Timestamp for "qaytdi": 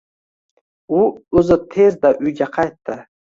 2.57-2.99